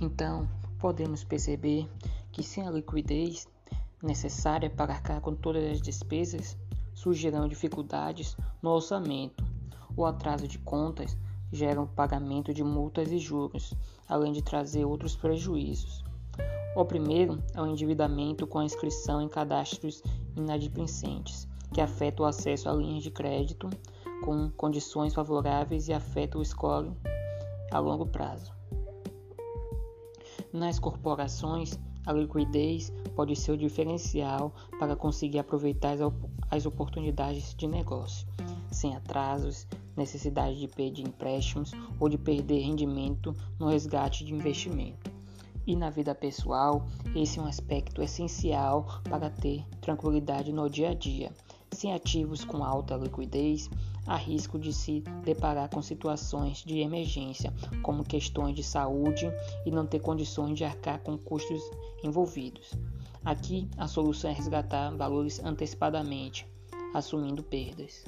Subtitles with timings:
[0.00, 1.88] Então, podemos perceber
[2.30, 3.48] que sem a liquidez
[4.02, 6.56] necessária para arcar com todas as despesas,
[6.94, 9.44] surgirão dificuldades no orçamento.
[9.96, 11.16] O atraso de contas
[11.50, 13.72] gera o pagamento de multas e juros,
[14.08, 16.04] além de trazer outros prejuízos.
[16.76, 20.02] O primeiro é o endividamento com a inscrição em cadastros
[20.36, 23.70] inadimplentes, que afeta o acesso a linhas de crédito
[24.22, 26.92] com condições favoráveis e afeta o score
[27.70, 28.55] a longo prazo.
[30.56, 35.98] Nas corporações, a liquidez pode ser o diferencial para conseguir aproveitar
[36.50, 38.26] as oportunidades de negócio,
[38.70, 45.10] sem atrasos, necessidade de pedir empréstimos ou de perder rendimento no resgate de investimento.
[45.66, 50.94] E na vida pessoal, esse é um aspecto essencial para ter tranquilidade no dia a
[50.94, 51.32] dia.
[51.72, 53.68] Sem ativos com alta liquidez,
[54.06, 57.52] há risco de se deparar com situações de emergência,
[57.82, 59.30] como questões de saúde
[59.64, 61.62] e não ter condições de arcar com custos
[62.02, 62.72] envolvidos.
[63.24, 66.46] Aqui, a solução é resgatar valores antecipadamente,
[66.94, 68.04] assumindo perdas.